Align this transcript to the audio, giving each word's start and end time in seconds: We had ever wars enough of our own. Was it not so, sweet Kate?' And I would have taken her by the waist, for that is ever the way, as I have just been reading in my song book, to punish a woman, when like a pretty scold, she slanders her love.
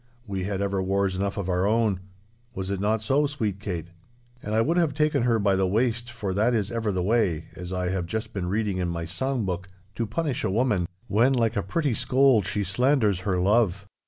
We 0.25 0.45
had 0.45 0.61
ever 0.63 0.81
wars 0.81 1.15
enough 1.15 1.37
of 1.37 1.47
our 1.47 1.67
own. 1.67 1.99
Was 2.55 2.71
it 2.71 2.79
not 2.79 3.03
so, 3.03 3.27
sweet 3.27 3.59
Kate?' 3.59 3.91
And 4.41 4.55
I 4.55 4.59
would 4.61 4.75
have 4.77 4.95
taken 4.95 5.21
her 5.21 5.37
by 5.37 5.55
the 5.55 5.67
waist, 5.67 6.11
for 6.11 6.33
that 6.33 6.55
is 6.55 6.71
ever 6.71 6.91
the 6.91 7.03
way, 7.03 7.49
as 7.55 7.71
I 7.71 7.89
have 7.89 8.07
just 8.07 8.33
been 8.33 8.49
reading 8.49 8.77
in 8.79 8.87
my 8.89 9.05
song 9.05 9.45
book, 9.45 9.67
to 9.93 10.07
punish 10.07 10.43
a 10.43 10.49
woman, 10.49 10.87
when 11.07 11.33
like 11.33 11.55
a 11.55 11.61
pretty 11.61 11.93
scold, 11.93 12.47
she 12.47 12.63
slanders 12.63 13.19
her 13.19 13.39
love. 13.39 13.85